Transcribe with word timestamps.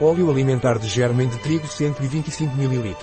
Óleo 0.00 0.28
alimentar 0.28 0.76
de 0.76 0.88
germem 0.88 1.28
de 1.28 1.38
trigo 1.38 1.68
125 1.68 2.52
ml. 2.60 2.96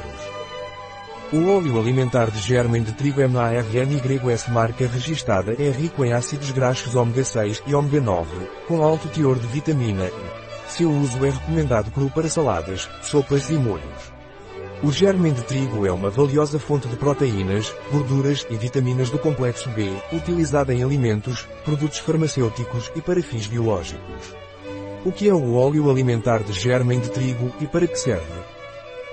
O 1.32 1.50
óleo 1.50 1.80
alimentar 1.80 2.30
de 2.30 2.40
germem 2.40 2.84
de 2.84 2.92
trigo 2.92 3.22
MARNYS 3.30 4.50
marca 4.50 4.86
registada 4.86 5.56
é 5.58 5.70
rico 5.70 6.04
em 6.04 6.12
ácidos 6.12 6.52
graxos 6.52 6.94
ômega 6.94 7.24
6 7.24 7.64
e 7.66 7.74
ômega 7.74 8.02
9, 8.02 8.30
com 8.68 8.84
alto 8.84 9.08
teor 9.08 9.40
de 9.40 9.48
vitamina 9.48 10.04
E. 10.04 10.70
Seu 10.70 10.92
uso 10.92 11.26
é 11.26 11.30
recomendado 11.30 11.90
cru 11.92 12.10
para 12.10 12.28
saladas, 12.28 12.90
sopas 13.02 13.50
e 13.50 13.54
molhos. 13.54 14.12
O 14.84 14.92
germem 14.92 15.32
de 15.32 15.44
trigo 15.44 15.86
é 15.86 15.92
uma 15.94 16.10
valiosa 16.10 16.60
fonte 16.60 16.90
de 16.90 16.98
proteínas, 16.98 17.74
gorduras 17.90 18.46
e 18.50 18.58
vitaminas 18.58 19.10
do 19.10 19.18
complexo 19.18 19.70
B, 19.70 19.94
utilizada 20.12 20.74
em 20.74 20.84
alimentos, 20.84 21.48
produtos 21.64 22.00
farmacêuticos 22.00 22.92
e 22.94 23.02
para 23.02 23.24
fins 23.24 23.48
biológicos. 23.48 24.51
O 25.04 25.12
que 25.12 25.28
é 25.28 25.34
o 25.34 25.56
óleo 25.56 25.90
alimentar 25.90 26.44
de 26.44 26.54
germem 26.54 27.00
de 27.00 27.10
trigo 27.10 27.52
e 27.60 27.66
para 27.66 27.88
que 27.88 27.96
serve? 27.96 28.40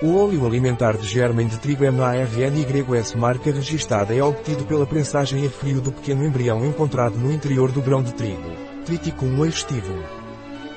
O 0.02 0.22
óleo 0.22 0.46
alimentar 0.46 0.98
de 0.98 1.08
germem 1.08 1.46
de 1.46 1.58
trigo 1.58 1.82
MARNYS 1.90 3.14
marca 3.14 3.50
registada 3.50 4.14
é 4.14 4.22
obtido 4.22 4.64
pela 4.66 4.86
prensagem 4.86 5.46
a 5.46 5.50
frio 5.50 5.80
do 5.80 5.90
pequeno 5.90 6.26
embrião 6.26 6.62
encontrado 6.66 7.16
no 7.16 7.32
interior 7.32 7.72
do 7.72 7.80
grão 7.80 8.02
de 8.02 8.12
trigo, 8.12 8.50
Triticum 8.84 9.42
aestivum. 9.42 10.02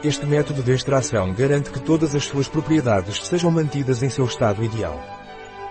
Este 0.01 0.25
método 0.25 0.63
de 0.63 0.71
extração 0.71 1.33
garante 1.33 1.71
que 1.71 1.81
todas 1.81 2.15
as 2.15 2.23
suas 2.23 2.47
propriedades 2.47 3.27
sejam 3.27 3.51
mantidas 3.51 4.01
em 4.01 4.09
seu 4.09 4.23
estado 4.23 4.63
ideal. 4.63 4.97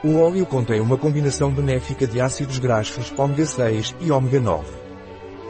O 0.05 0.19
óleo 0.19 0.45
contém 0.45 0.83
uma 0.83 0.99
combinação 0.99 1.51
benéfica 1.51 2.07
de 2.07 2.21
ácidos 2.21 2.59
graxos 2.59 3.11
ômega 3.17 3.47
6 3.47 3.97
e 4.03 4.13
ômega 4.13 4.39
9. 4.39 4.80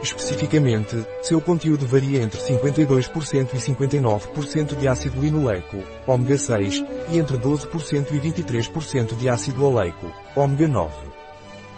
Especificamente, 0.01 1.05
seu 1.21 1.39
conteúdo 1.39 1.85
varia 1.85 2.21
entre 2.21 2.39
52% 2.39 3.53
e 3.53 3.57
59% 3.57 4.75
de 4.75 4.87
ácido 4.87 5.21
linoleico, 5.21 5.77
ômega 6.07 6.37
6, 6.37 6.83
e 7.09 7.19
entre 7.19 7.37
12% 7.37 8.11
e 8.11 8.19
23% 8.19 9.15
de 9.15 9.29
ácido 9.29 9.63
oleico, 9.63 10.11
ômega 10.35 10.67
9. 10.67 11.11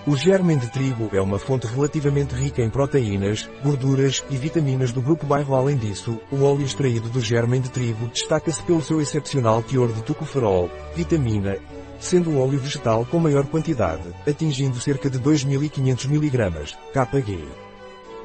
O 0.06 0.18
germen 0.18 0.58
de 0.58 0.68
trigo 0.70 1.10
é 1.14 1.22
uma 1.22 1.40
fonte 1.40 1.66
relativamente 1.66 2.36
rica 2.36 2.62
em 2.62 2.70
proteínas, 2.70 3.50
gorduras 3.64 4.24
e 4.30 4.36
vitaminas 4.36 4.92
do 4.92 5.02
grupo 5.02 5.26
bairro. 5.26 5.56
Além 5.56 5.78
disso, 5.78 6.20
o 6.30 6.44
óleo 6.44 6.66
extraído 6.66 7.10
do 7.10 7.22
germen 7.22 7.62
de 7.62 7.70
trigo 7.70 8.08
destaca-se 8.08 8.62
pelo 8.64 8.82
seu 8.82 9.02
excepcional 9.02 9.62
teor 9.64 9.94
de 9.94 10.04
tocoferol, 10.04 10.70
vitamina 10.94 11.58
sendo 12.04 12.32
o 12.32 12.46
óleo 12.46 12.60
vegetal 12.60 13.06
com 13.06 13.18
maior 13.18 13.46
quantidade, 13.46 14.04
atingindo 14.28 14.80
cerca 14.80 15.10
de 15.10 15.18
2.500 15.20 16.06
mg, 16.06 16.76
kg. 16.92 17.73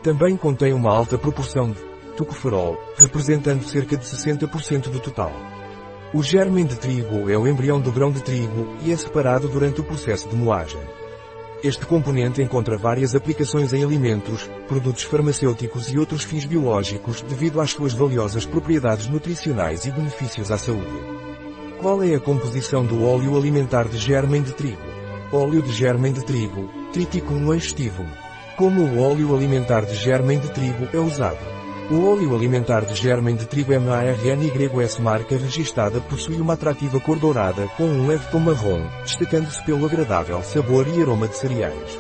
Também 0.03 0.37
contém 0.37 0.73
uma 0.73 0.95
alta 0.95 1.19
proporção 1.19 1.71
de 1.71 1.81
tocoferol, 2.17 2.79
representando 2.97 3.65
cerca 3.65 3.97
de 3.97 4.05
60% 4.05 4.89
do 4.91 5.01
total. 5.01 5.33
O 6.15 6.23
germen 6.23 6.65
de 6.65 6.77
trigo 6.77 7.29
é 7.29 7.37
o 7.37 7.47
embrião 7.47 7.81
do 7.81 7.93
grão 7.93 8.11
de 8.11 8.23
trigo 8.23 8.77
e 8.83 8.93
é 8.93 8.97
separado 8.97 9.49
durante 9.49 9.81
o 9.81 9.85
processo 9.85 10.29
de 10.29 10.37
moagem. 10.37 10.81
Este 11.63 11.85
componente 11.85 12.41
encontra 12.41 12.79
várias 12.79 13.17
aplicações 13.17 13.73
em 13.73 13.83
alimentos, 13.83 14.49
produtos 14.69 15.03
farmacêuticos 15.03 15.93
e 15.93 15.99
outros 15.99 16.23
fins 16.23 16.45
biológicos 16.45 17.21
devido 17.23 17.61
às 17.61 17.73
suas 17.73 17.93
valiosas 17.93 18.47
propriedades 18.47 19.09
nutricionais 19.09 19.85
e 19.85 19.91
benefícios 19.91 20.53
à 20.53 20.57
saúde. 20.57 21.19
Qual 21.81 22.03
é 22.03 22.15
a 22.15 22.21
composição 22.21 22.87
do 22.87 23.05
óleo 23.05 23.37
alimentar 23.37 23.89
de 23.89 23.99
germen 23.99 24.43
de 24.43 24.53
trigo? 24.53 24.83
Óleo 25.33 25.61
de 25.61 25.73
germen 25.73 26.13
de 26.13 26.25
trigo, 26.25 26.71
Triticum 26.93 27.51
aestivum. 27.51 28.28
Como 28.59 28.83
o 28.83 29.01
óleo 29.01 29.37
alimentar 29.37 29.85
de 29.85 29.95
germem 29.95 30.37
de 30.41 30.51
trigo 30.51 30.89
é 30.93 30.99
usado? 30.99 31.39
O 31.93 32.11
óleo 32.11 32.35
alimentar 32.35 32.85
de 32.85 32.93
germem 32.93 33.37
de 33.37 33.47
trigo 33.47 33.71
MARNYS 33.71 34.99
marca 34.99 35.37
registada 35.37 36.01
possui 36.01 36.41
uma 36.41 36.55
atrativa 36.55 36.99
cor 36.99 37.21
dourada 37.21 37.69
com 37.77 37.85
um 37.85 38.09
leve 38.09 38.27
tom 38.33 38.41
marrom, 38.41 38.85
destacando-se 39.05 39.65
pelo 39.65 39.87
agradável 39.87 40.43
sabor 40.43 40.89
e 40.89 41.01
aroma 41.01 41.29
de 41.29 41.37
cereais. 41.37 41.99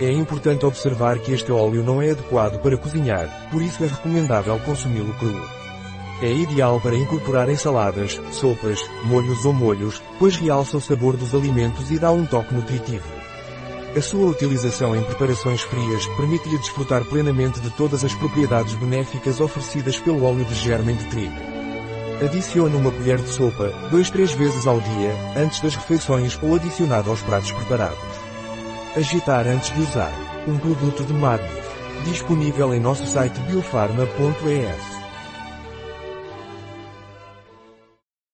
É 0.00 0.10
importante 0.10 0.64
observar 0.64 1.18
que 1.18 1.34
este 1.34 1.52
óleo 1.52 1.84
não 1.84 2.00
é 2.00 2.12
adequado 2.12 2.62
para 2.62 2.78
cozinhar, 2.78 3.28
por 3.50 3.60
isso 3.60 3.84
é 3.84 3.86
recomendável 3.86 4.58
consumi-lo 4.60 5.12
cru. 5.18 5.38
É 6.22 6.32
ideal 6.32 6.80
para 6.80 6.96
incorporar 6.96 7.50
em 7.50 7.56
saladas, 7.56 8.18
sopas, 8.32 8.80
molhos 9.04 9.44
ou 9.44 9.52
molhos, 9.52 10.02
pois 10.18 10.34
realça 10.34 10.78
o 10.78 10.80
sabor 10.80 11.14
dos 11.14 11.34
alimentos 11.34 11.90
e 11.90 11.98
dá 11.98 12.10
um 12.10 12.24
toque 12.24 12.54
nutritivo. 12.54 13.13
A 13.96 14.02
sua 14.02 14.26
utilização 14.26 14.96
em 14.96 15.04
preparações 15.04 15.60
frias 15.60 16.04
permite-lhe 16.16 16.58
desfrutar 16.58 17.04
plenamente 17.04 17.60
de 17.60 17.70
todas 17.70 18.04
as 18.04 18.12
propriedades 18.12 18.74
benéficas 18.74 19.40
oferecidas 19.40 20.00
pelo 20.00 20.24
óleo 20.24 20.44
de 20.44 20.54
germem 20.56 20.96
de 20.96 21.04
trigo. 21.04 21.36
Adicione 22.20 22.74
uma 22.74 22.90
colher 22.90 23.18
de 23.18 23.28
sopa, 23.28 23.72
2-3 23.92 24.34
vezes 24.34 24.66
ao 24.66 24.80
dia, 24.80 25.14
antes 25.36 25.60
das 25.60 25.76
refeições 25.76 26.36
ou 26.42 26.56
adicionado 26.56 27.08
aos 27.08 27.22
pratos 27.22 27.52
preparados. 27.52 27.98
Agitar 28.96 29.46
antes 29.46 29.72
de 29.72 29.82
usar. 29.82 30.12
Um 30.48 30.58
produto 30.58 31.04
de 31.04 31.12
Magnus. 31.12 31.64
Disponível 32.04 32.74
em 32.74 32.80
nosso 32.80 33.06
site 33.06 33.38
biofarma.es. 33.42 35.03